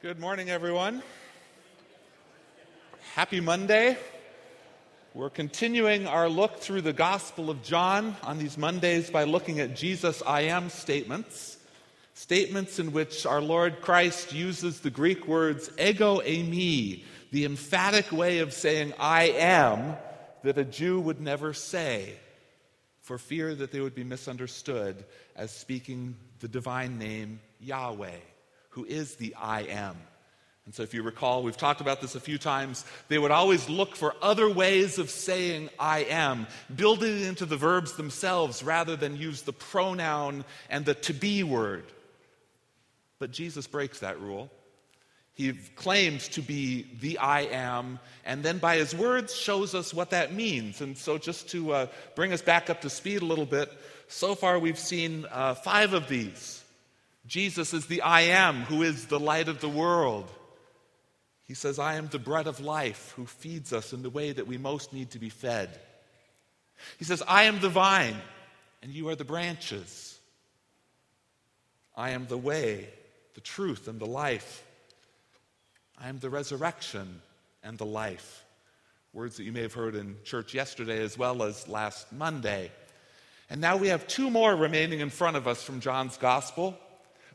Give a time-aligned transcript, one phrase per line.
[0.00, 1.02] Good morning, everyone.
[3.16, 3.98] Happy Monday.
[5.12, 9.74] We're continuing our look through the Gospel of John on these Mondays by looking at
[9.74, 11.58] Jesus' I am statements.
[12.14, 17.02] Statements in which our Lord Christ uses the Greek words ego eimi,
[17.32, 19.96] the emphatic way of saying I am
[20.44, 22.14] that a Jew would never say
[23.00, 25.04] for fear that they would be misunderstood
[25.34, 28.20] as speaking the divine name Yahweh
[28.78, 29.96] who is the I am.
[30.64, 32.84] And so, if you recall, we've talked about this a few times.
[33.08, 36.46] They would always look for other ways of saying I am,
[36.76, 41.42] building it into the verbs themselves rather than use the pronoun and the to be
[41.42, 41.86] word.
[43.18, 44.48] But Jesus breaks that rule.
[45.34, 50.10] He claims to be the I am, and then by his words shows us what
[50.10, 50.80] that means.
[50.82, 53.72] And so, just to uh, bring us back up to speed a little bit,
[54.06, 56.62] so far we've seen uh, five of these.
[57.28, 60.32] Jesus is the I am, who is the light of the world.
[61.44, 64.46] He says, I am the bread of life, who feeds us in the way that
[64.46, 65.78] we most need to be fed.
[66.98, 68.16] He says, I am the vine,
[68.82, 70.18] and you are the branches.
[71.94, 72.88] I am the way,
[73.34, 74.64] the truth, and the life.
[76.00, 77.20] I am the resurrection
[77.62, 78.44] and the life.
[79.12, 82.70] Words that you may have heard in church yesterday as well as last Monday.
[83.50, 86.78] And now we have two more remaining in front of us from John's gospel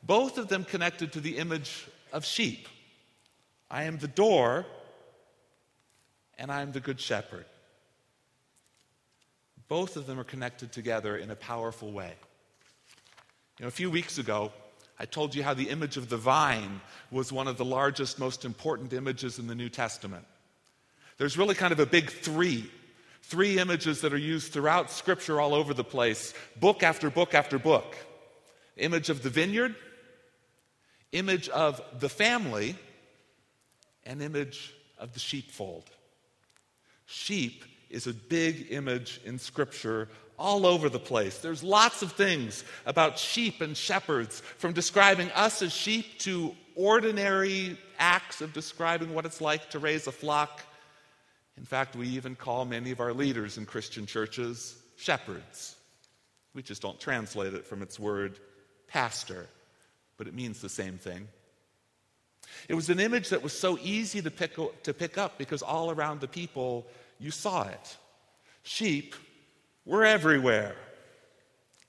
[0.06, 2.68] both of them connected to the image of sheep.
[3.72, 4.66] I am the door,
[6.38, 7.46] and I am the good shepherd.
[9.68, 12.14] Both of them are connected together in a powerful way.
[13.58, 14.52] You know, a few weeks ago,
[15.00, 16.82] I told you how the image of the vine
[17.12, 20.26] was one of the largest, most important images in the New Testament.
[21.18, 22.70] There's really kind of a big three.
[23.22, 27.58] Three images that are used throughout Scripture all over the place, book after book after
[27.58, 27.96] book.
[28.78, 29.76] Image of the vineyard,
[31.14, 32.76] image of the family,
[34.06, 35.90] and image of the sheepfold.
[37.06, 41.40] Sheep is a big image in Scripture all over the place.
[41.40, 47.78] There's lots of things about sheep and shepherds, from describing us as sheep to ordinary
[48.00, 50.62] acts of describing what it's like to raise a flock.
[51.56, 55.76] In fact, we even call many of our leaders in Christian churches shepherds.
[56.56, 58.40] We just don't translate it from its word
[58.88, 59.48] pastor
[60.18, 61.28] but it means the same thing.
[62.70, 65.92] It was an image that was so easy to pick, to pick up because all
[65.92, 66.86] around the people
[67.20, 67.98] you saw it.
[68.64, 69.16] Sheep
[69.86, 70.76] were everywhere.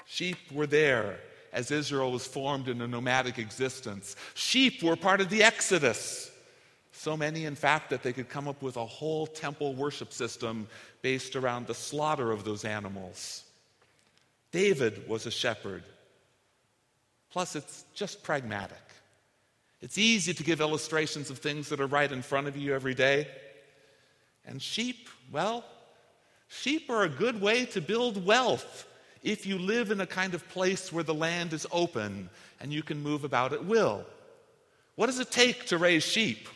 [0.06, 1.18] Sheep were there
[1.52, 4.16] as Israel was formed in a nomadic existence.
[4.34, 6.30] Sheep were part of the Exodus.
[6.92, 10.66] So many, in fact, that they could come up with a whole temple worship system
[11.02, 13.44] based around the slaughter of those animals.
[14.50, 15.82] David was a shepherd.
[17.34, 18.78] Plus, it's just pragmatic.
[19.80, 22.94] It's easy to give illustrations of things that are right in front of you every
[22.94, 23.26] day.
[24.46, 25.64] And sheep, well,
[26.46, 28.86] sheep are a good way to build wealth
[29.24, 32.30] if you live in a kind of place where the land is open
[32.60, 34.04] and you can move about at will.
[34.94, 36.48] What does it take to raise sheep?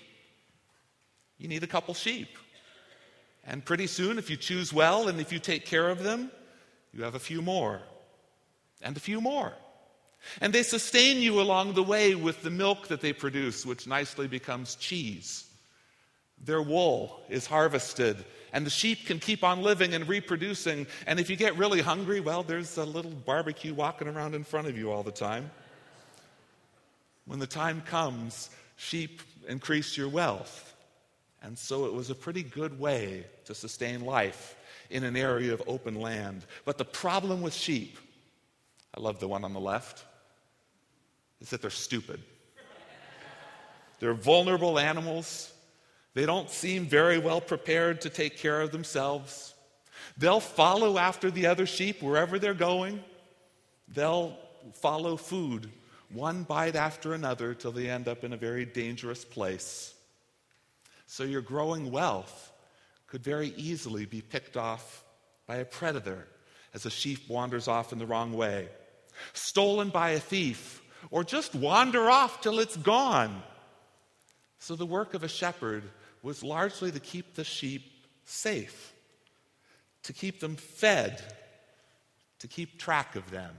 [1.38, 2.38] You need a couple sheep.
[3.44, 6.30] And pretty soon, if you choose well and if you take care of them,
[6.92, 7.80] you have a few more
[8.80, 9.54] and a few more.
[10.40, 14.26] And they sustain you along the way with the milk that they produce, which nicely
[14.28, 15.46] becomes cheese.
[16.44, 20.86] Their wool is harvested, and the sheep can keep on living and reproducing.
[21.06, 24.68] And if you get really hungry, well, there's a little barbecue walking around in front
[24.68, 25.50] of you all the time.
[27.26, 30.74] When the time comes, sheep increase your wealth.
[31.42, 34.56] And so it was a pretty good way to sustain life
[34.90, 36.44] in an area of open land.
[36.64, 37.98] But the problem with sheep,
[38.98, 40.04] I love the one on the left
[41.40, 42.20] is that they're stupid.
[44.00, 45.52] They're vulnerable animals.
[46.14, 49.54] They don't seem very well prepared to take care of themselves.
[50.16, 53.04] They'll follow after the other sheep wherever they're going.
[53.86, 54.36] They'll
[54.74, 55.70] follow food,
[56.12, 59.94] one bite after another, till they end up in a very dangerous place.
[61.06, 62.52] So your growing wealth
[63.06, 65.04] could very easily be picked off
[65.46, 66.26] by a predator
[66.74, 68.68] as a sheep wanders off in the wrong way,
[69.32, 73.42] stolen by a thief or just wander off till it's gone.
[74.58, 75.84] So the work of a shepherd
[76.22, 77.82] was largely to keep the sheep
[78.24, 78.92] safe,
[80.02, 81.22] to keep them fed,
[82.40, 83.54] to keep track of them.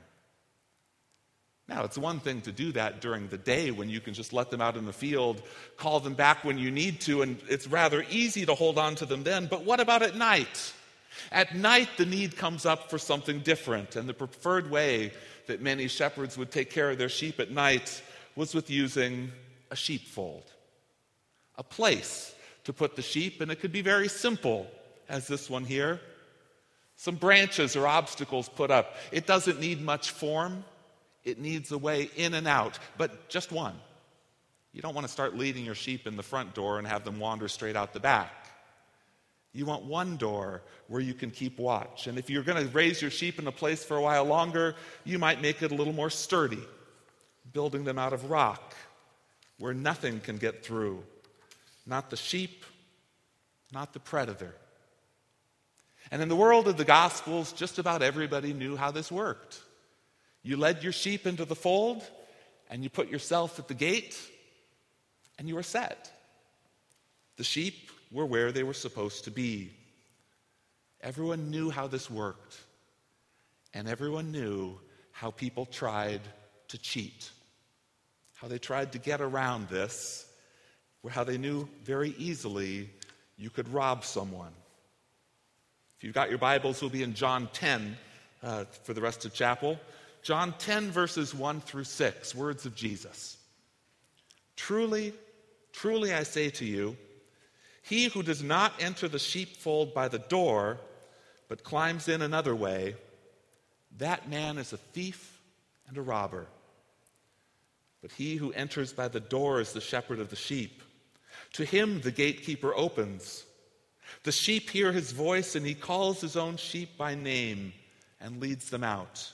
[1.67, 4.49] Now, it's one thing to do that during the day when you can just let
[4.49, 5.43] them out in the field,
[5.77, 9.05] call them back when you need to, and it's rather easy to hold on to
[9.05, 9.45] them then.
[9.45, 10.73] But what about at night?
[11.31, 15.11] At night, the need comes up for something different, and the preferred way
[15.49, 18.01] that many shepherds would take care of their sheep at night
[18.35, 19.31] was with using
[19.71, 20.45] a sheepfold,
[21.57, 24.67] a place to put the sheep, and it could be very simple,
[25.09, 25.99] as this one here.
[26.97, 28.95] Some branches or obstacles put up.
[29.11, 30.63] It doesn't need much form,
[31.23, 33.75] it needs a way in and out, but just one.
[34.71, 37.19] You don't want to start leading your sheep in the front door and have them
[37.19, 38.48] wander straight out the back.
[39.53, 42.07] You want one door where you can keep watch.
[42.07, 44.75] And if you're going to raise your sheep in a place for a while longer,
[45.03, 46.63] you might make it a little more sturdy,
[47.51, 48.75] building them out of rock
[49.59, 51.03] where nothing can get through.
[51.85, 52.65] Not the sheep,
[53.71, 54.55] not the predator.
[56.11, 59.61] And in the world of the Gospels, just about everybody knew how this worked.
[60.41, 62.03] You led your sheep into the fold,
[62.69, 64.17] and you put yourself at the gate,
[65.37, 66.11] and you were set.
[67.35, 69.71] The sheep were where they were supposed to be.
[71.01, 72.57] Everyone knew how this worked,
[73.73, 74.77] and everyone knew
[75.11, 76.21] how people tried
[76.69, 77.29] to cheat,
[78.35, 80.25] how they tried to get around this,
[81.09, 82.89] how they knew very easily
[83.37, 84.51] you could rob someone.
[85.97, 87.97] If you've got your Bibles, we'll be in John 10
[88.43, 89.79] uh, for the rest of chapel.
[90.21, 93.37] John 10, verses 1 through 6, words of Jesus.
[94.55, 95.13] Truly,
[95.71, 96.97] truly I say to you,
[97.89, 100.77] he who does not enter the sheepfold by the door,
[101.47, 102.95] but climbs in another way,
[103.97, 105.41] that man is a thief
[105.87, 106.45] and a robber.
[108.03, 110.83] But he who enters by the door is the shepherd of the sheep.
[111.53, 113.43] To him the gatekeeper opens.
[114.21, 117.73] The sheep hear his voice, and he calls his own sheep by name
[118.21, 119.31] and leads them out.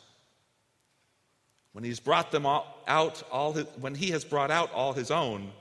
[1.74, 5.12] When he's brought them all out, all his, when he has brought out all his
[5.12, 5.52] own,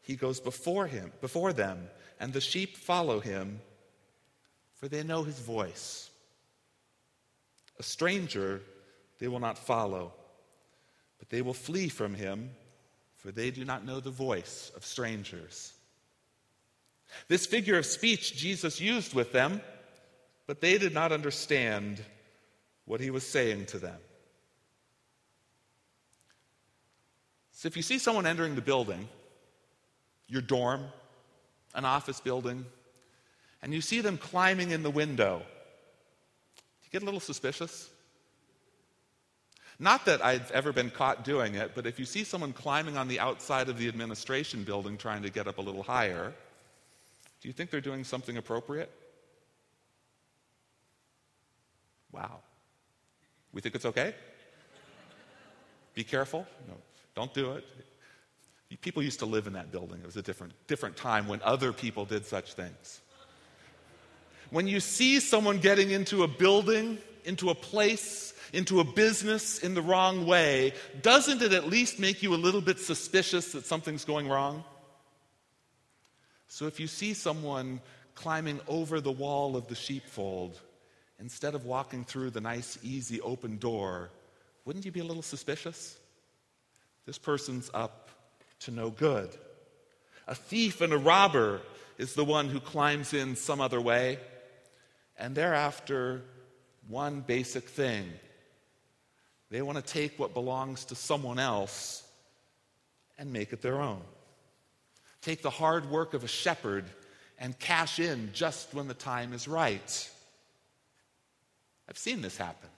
[0.00, 1.90] he goes before him, before them
[2.22, 3.60] and the sheep follow him,
[4.76, 6.08] for they know his voice.
[7.80, 8.62] A stranger
[9.18, 10.12] they will not follow,
[11.18, 12.50] but they will flee from him,
[13.16, 15.72] for they do not know the voice of strangers.
[17.26, 19.60] This figure of speech Jesus used with them,
[20.46, 22.00] but they did not understand
[22.84, 23.98] what he was saying to them.
[27.50, 29.08] So if you see someone entering the building,
[30.28, 30.84] your dorm,
[31.74, 32.64] an office building,
[33.62, 37.88] and you see them climbing in the window, do you get a little suspicious?
[39.78, 43.08] Not that I've ever been caught doing it, but if you see someone climbing on
[43.08, 46.32] the outside of the administration building trying to get up a little higher,
[47.40, 48.90] do you think they're doing something appropriate?
[52.12, 52.40] Wow.
[53.52, 54.14] We think it's okay?
[55.94, 56.46] Be careful?
[56.68, 56.74] No,
[57.14, 57.64] don't do it.
[58.80, 60.00] People used to live in that building.
[60.00, 63.00] It was a different, different time when other people did such things.
[64.50, 69.74] When you see someone getting into a building, into a place, into a business in
[69.74, 74.04] the wrong way, doesn't it at least make you a little bit suspicious that something's
[74.04, 74.64] going wrong?
[76.48, 77.80] So if you see someone
[78.14, 80.60] climbing over the wall of the sheepfold,
[81.18, 84.10] instead of walking through the nice, easy, open door,
[84.64, 85.98] wouldn't you be a little suspicious?
[87.06, 88.01] This person's up
[88.64, 89.30] to no good.
[90.26, 91.60] A thief and a robber
[91.98, 94.18] is the one who climbs in some other way,
[95.18, 96.22] and they're after
[96.88, 98.10] one basic thing.
[99.50, 102.02] They want to take what belongs to someone else
[103.18, 104.00] and make it their own.
[105.20, 106.84] Take the hard work of a shepherd
[107.38, 110.10] and cash in just when the time is right.
[111.88, 112.68] I've seen this happen.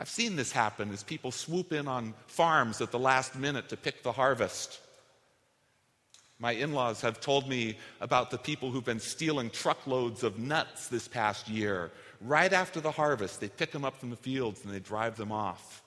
[0.00, 3.76] I've seen this happen as people swoop in on farms at the last minute to
[3.76, 4.80] pick the harvest.
[6.38, 10.88] My in laws have told me about the people who've been stealing truckloads of nuts
[10.88, 11.90] this past year.
[12.22, 15.30] Right after the harvest, they pick them up from the fields and they drive them
[15.30, 15.82] off.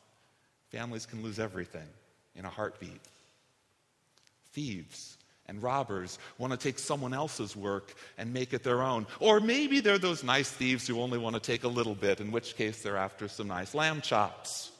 [0.69, 1.87] Families can lose everything
[2.35, 3.01] in a heartbeat.
[4.51, 9.05] Thieves and robbers want to take someone else's work and make it their own.
[9.19, 12.31] Or maybe they're those nice thieves who only want to take a little bit, in
[12.31, 14.71] which case they're after some nice lamb chops.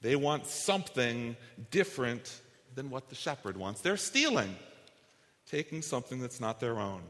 [0.00, 1.36] They want something
[1.70, 2.40] different
[2.74, 3.82] than what the shepherd wants.
[3.82, 4.56] They're stealing,
[5.46, 7.02] taking something that's not their own.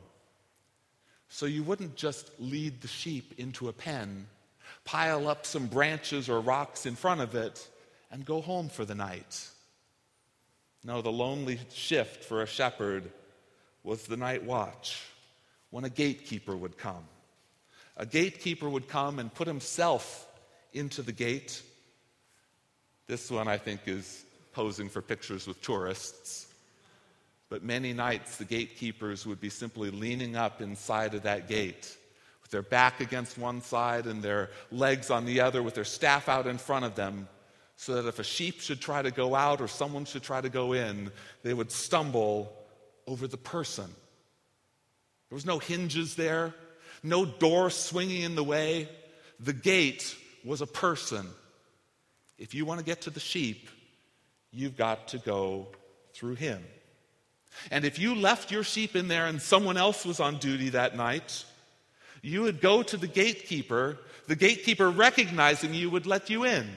[1.29, 4.27] So you wouldn't just lead the sheep into a pen,
[4.85, 7.67] pile up some branches or rocks in front of it,
[8.11, 9.49] and go home for the night.
[10.85, 13.11] No, the lonely shift for a shepherd
[13.85, 15.01] was the night watch
[15.71, 17.05] when a gatekeeper would come.
[17.97, 20.27] A gatekeeper would come and put himself
[20.73, 21.63] into the gate.
[23.07, 26.47] This one, I think, is posing for pictures with tourists.
[27.49, 31.97] But many nights, the gatekeepers would be simply leaning up inside of that gate
[32.43, 36.29] with their back against one side and their legs on the other, with their staff
[36.29, 37.29] out in front of them,
[37.77, 40.49] so that if a sheep should try to go out or someone should try to
[40.49, 41.11] go in,
[41.43, 42.53] they would stumble
[43.07, 43.87] over the person.
[45.29, 46.55] There was no hinges there,
[47.03, 48.89] no door swinging in the way.
[49.41, 51.27] The gate was a person.
[52.39, 53.69] If you want to get to the sheep,
[54.51, 55.69] you've got to go
[56.13, 56.63] through him.
[57.71, 60.97] And if you left your sheep in there and someone else was on duty that
[60.97, 61.45] night,
[62.23, 63.99] you would go to the gatekeeper.
[64.29, 66.69] The gatekeeper, recognizing you, would let you in.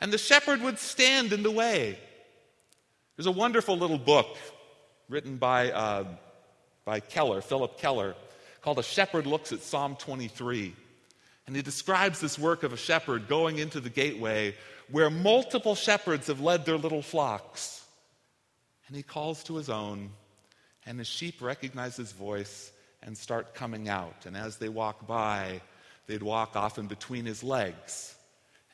[0.00, 1.98] And the shepherd would stand in the way.
[3.16, 4.36] There's a wonderful little book
[5.08, 6.04] written by, uh,
[6.84, 8.14] by Keller, Phillip Keller,
[8.60, 10.74] called A Shepherd Looks at Psalm 23.
[11.46, 14.54] And he describes this work of a shepherd going into the gateway
[14.90, 17.84] where multiple shepherds have led their little flocks.
[18.88, 20.10] And he calls to his own,
[20.84, 22.72] and his sheep recognize his voice
[23.02, 24.26] and start coming out.
[24.26, 25.60] And as they walk by,
[26.08, 28.15] they'd walk often between his legs,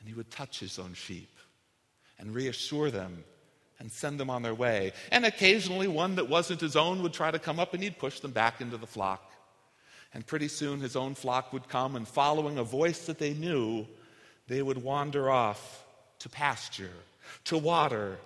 [0.03, 1.29] and he would touch his own sheep
[2.19, 3.23] and reassure them
[3.79, 4.91] and send them on their way.
[5.11, 8.19] And occasionally, one that wasn't his own would try to come up and he'd push
[8.19, 9.31] them back into the flock.
[10.13, 13.87] And pretty soon, his own flock would come, and following a voice that they knew,
[14.47, 15.85] they would wander off
[16.19, 16.91] to pasture,
[17.45, 18.17] to water,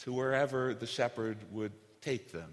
[0.00, 2.52] to wherever the shepherd would take them.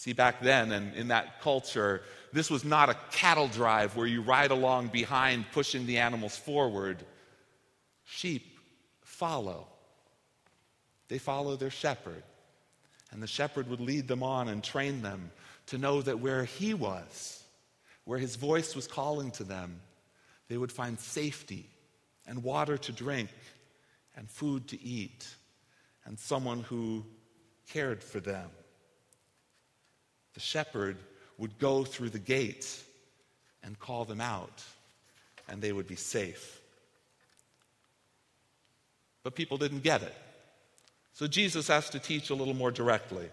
[0.00, 2.00] See, back then and in that culture,
[2.32, 7.04] this was not a cattle drive where you ride along behind pushing the animals forward.
[8.06, 8.58] Sheep
[9.02, 9.66] follow.
[11.08, 12.22] They follow their shepherd.
[13.10, 15.30] And the shepherd would lead them on and train them
[15.66, 17.44] to know that where he was,
[18.06, 19.82] where his voice was calling to them,
[20.48, 21.68] they would find safety
[22.26, 23.28] and water to drink
[24.16, 25.28] and food to eat
[26.06, 27.04] and someone who
[27.68, 28.48] cared for them.
[30.34, 30.96] The shepherd
[31.38, 32.82] would go through the gate
[33.62, 34.62] and call them out,
[35.48, 36.60] and they would be safe.
[39.22, 40.14] But people didn't get it.
[41.12, 43.28] So Jesus has to teach a little more directly.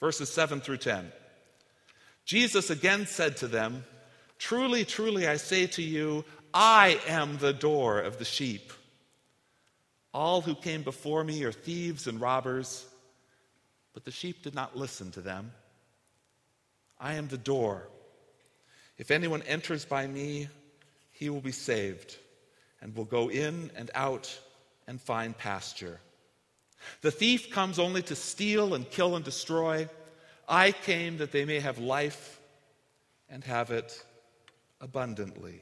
[0.00, 1.10] Verses 7 through 10.
[2.24, 3.84] Jesus again said to them,
[4.38, 8.72] Truly, truly, I say to you, I am the door of the sheep.
[10.12, 12.86] All who came before me are thieves and robbers,
[13.92, 15.52] but the sheep did not listen to them.
[16.98, 17.88] I am the door.
[18.98, 20.48] If anyone enters by me,
[21.12, 22.16] he will be saved
[22.80, 24.38] and will go in and out
[24.86, 26.00] and find pasture.
[27.00, 29.88] The thief comes only to steal and kill and destroy.
[30.48, 32.40] I came that they may have life
[33.28, 34.04] and have it
[34.80, 35.60] abundantly.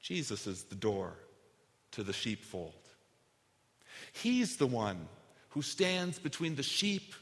[0.00, 1.14] Jesus is the door
[1.92, 2.74] to the sheepfold.
[4.12, 5.08] He's the one
[5.50, 7.14] who stands between the sheep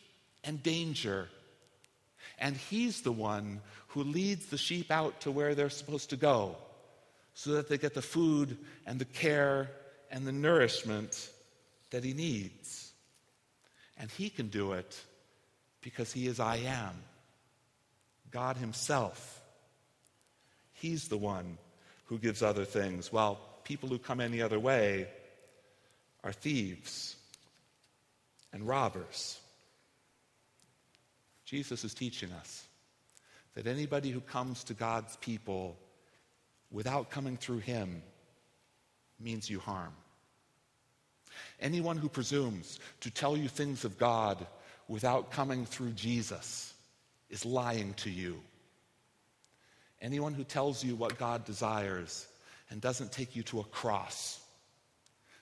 [0.45, 1.29] and danger.
[2.39, 6.57] And he's the one who leads the sheep out to where they're supposed to go
[7.35, 9.71] so that they get the food and the care
[10.11, 11.31] and the nourishment
[11.91, 12.93] that he needs.
[13.99, 15.01] And he can do it
[15.83, 16.95] because he is I am,
[18.31, 19.41] God himself.
[20.73, 21.59] He's the one
[22.07, 25.07] who gives other things, while people who come any other way
[26.25, 27.17] are thieves
[28.53, 29.39] and robbers.
[31.53, 32.67] Jesus is teaching us
[33.55, 35.77] that anybody who comes to God's people
[36.71, 38.03] without coming through him
[39.21, 39.93] means you harm.
[41.61, 44.47] Anyone who presumes to tell you things of God
[44.89, 46.73] without coming through Jesus
[47.29, 48.41] is lying to you.
[50.01, 52.27] Anyone who tells you what God desires
[52.71, 54.41] and doesn't take you to a cross,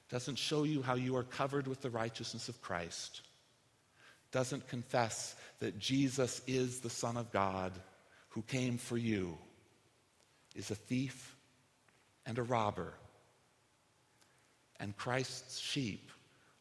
[0.08, 3.20] doesn't show you how you are covered with the righteousness of Christ,
[4.32, 7.72] doesn't confess that Jesus is the Son of God
[8.30, 9.36] who came for you,
[10.54, 11.36] is a thief
[12.26, 12.94] and a robber.
[14.78, 16.10] And Christ's sheep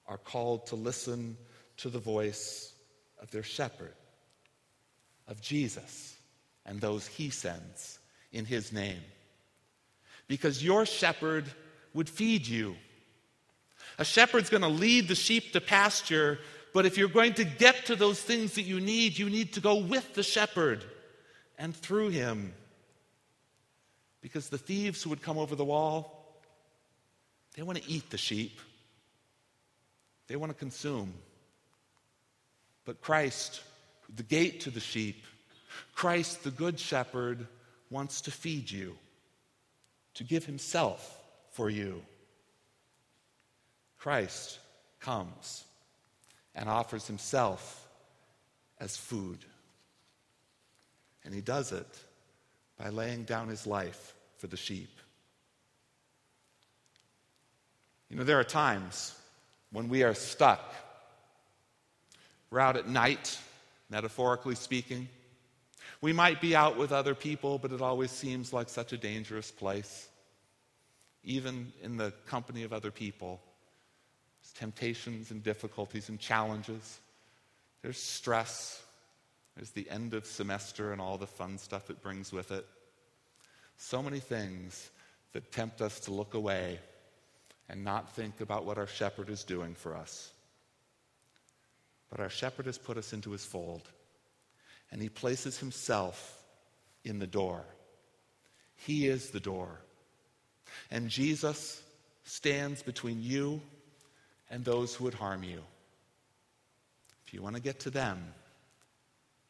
[0.08, 1.38] are called to listen
[1.78, 2.74] to the voice
[3.22, 3.94] of their shepherd,
[5.28, 6.16] of Jesus
[6.66, 8.00] and those he sends
[8.32, 9.02] in his name.
[10.28, 11.46] Because your shepherd
[11.94, 12.76] would feed you.
[13.98, 16.40] A shepherd's going to lead the sheep to pasture,
[16.74, 19.62] but if you're going to get to those things that you need, you need to
[19.62, 20.84] go with the shepherd
[21.58, 22.54] and through him.
[24.22, 26.40] Because the thieves who would come over the wall,
[27.56, 28.60] they want to eat the sheep,
[30.28, 31.14] they want to consume.
[32.86, 33.62] But Christ,
[34.16, 35.24] the gate to the sheep,
[35.96, 37.48] Christ, the Good Shepherd,
[37.90, 38.96] wants to feed you,
[40.16, 41.20] to give himself
[41.52, 42.02] for you.
[43.98, 44.60] Christ
[45.00, 45.66] comes
[46.56, 47.88] and offers himself
[48.80, 49.40] as food.
[51.24, 51.88] And he does it
[52.78, 54.90] by laying down his life for the sheep.
[58.10, 59.14] You know, there are times
[59.72, 60.74] when we are stuck.
[62.50, 63.38] We're out at night,
[63.90, 65.08] metaphorically speaking.
[66.02, 69.52] We might be out with other people, but it always seems like such a dangerous
[69.52, 70.08] place.
[71.24, 73.42] Even in the company of other people,
[74.42, 77.00] there's temptations and difficulties and challenges.
[77.82, 78.82] There's stress.
[79.56, 82.66] There's the end of semester and all the fun stuff it brings with it.
[83.78, 84.90] So many things
[85.34, 86.80] that tempt us to look away
[87.70, 90.32] and not think about what our shepherd is doing for us.
[92.10, 93.84] But our shepherd has put us into his fold
[94.92, 96.42] and he places himself
[97.04, 97.64] in the door.
[98.76, 99.80] He is the door.
[100.90, 101.82] And Jesus
[102.24, 103.62] stands between you
[104.50, 105.62] and those who would harm you.
[107.26, 108.34] If you want to get to them,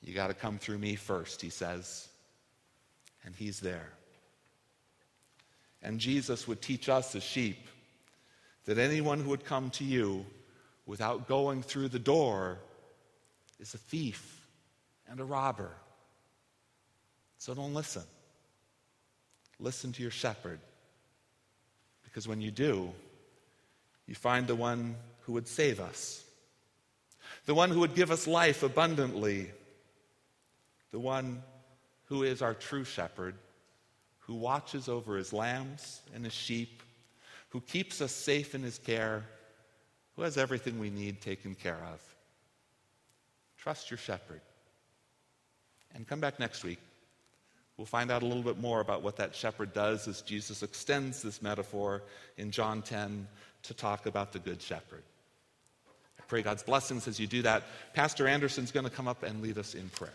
[0.01, 2.07] you got to come through me first, he says.
[3.25, 3.89] And he's there.
[5.81, 7.67] And Jesus would teach us as sheep
[8.65, 10.25] that anyone who would come to you
[10.85, 12.57] without going through the door
[13.59, 14.47] is a thief
[15.09, 15.71] and a robber.
[17.37, 18.03] So don't listen.
[19.59, 20.59] Listen to your shepherd.
[22.03, 22.91] Because when you do,
[24.09, 26.23] you find the one who would save us,
[27.45, 29.51] the one who would give us life abundantly,
[30.89, 31.43] the one
[32.05, 33.35] who is our true shepherd,
[34.21, 36.81] who watches over his lambs and his sheep,
[37.49, 39.23] who keeps us safe in his care,
[40.15, 42.01] who has everything we need taken care of.
[43.59, 44.41] Trust your shepherd.
[45.93, 46.79] And come back next week.
[47.77, 51.21] We'll find out a little bit more about what that shepherd does as Jesus extends
[51.21, 52.01] this metaphor
[52.37, 53.27] in John 10
[53.63, 55.03] to talk about the Good Shepherd.
[56.19, 57.63] I pray God's blessings as you do that.
[57.93, 60.13] Pastor Anderson's going to come up and lead us in prayer.